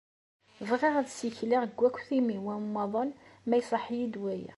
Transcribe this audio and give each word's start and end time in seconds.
Bɣiɣ 0.69 0.95
ad 0.97 1.07
ssikleɣ 1.11 1.61
deg 1.65 1.77
wakk 1.81 1.97
timiwa 2.07 2.53
n 2.57 2.63
umaḍal, 2.67 3.09
ma 3.47 3.55
iṣaḥ-iyi-d 3.61 4.15
waya. 4.21 4.49